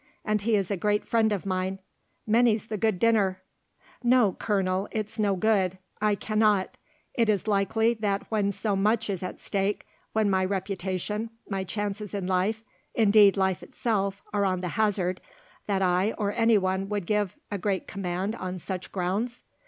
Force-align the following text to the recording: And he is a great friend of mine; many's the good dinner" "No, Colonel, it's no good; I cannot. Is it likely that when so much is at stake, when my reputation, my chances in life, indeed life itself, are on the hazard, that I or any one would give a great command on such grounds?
And 0.25 0.41
he 0.41 0.55
is 0.55 0.71
a 0.71 0.77
great 0.77 1.07
friend 1.07 1.31
of 1.31 1.45
mine; 1.45 1.77
many's 2.25 2.65
the 2.65 2.77
good 2.79 2.97
dinner" 2.97 3.43
"No, 4.03 4.33
Colonel, 4.39 4.87
it's 4.89 5.19
no 5.19 5.35
good; 5.35 5.77
I 6.01 6.15
cannot. 6.15 6.75
Is 7.13 7.41
it 7.43 7.47
likely 7.47 7.93
that 7.93 8.23
when 8.31 8.51
so 8.51 8.75
much 8.75 9.11
is 9.11 9.21
at 9.21 9.39
stake, 9.39 9.85
when 10.13 10.27
my 10.27 10.43
reputation, 10.43 11.29
my 11.47 11.63
chances 11.63 12.15
in 12.15 12.25
life, 12.25 12.63
indeed 12.95 13.37
life 13.37 13.61
itself, 13.61 14.23
are 14.33 14.43
on 14.43 14.61
the 14.61 14.69
hazard, 14.69 15.21
that 15.67 15.83
I 15.83 16.15
or 16.17 16.33
any 16.33 16.57
one 16.57 16.89
would 16.89 17.05
give 17.05 17.37
a 17.51 17.59
great 17.59 17.85
command 17.87 18.35
on 18.35 18.57
such 18.57 18.91
grounds? 18.91 19.43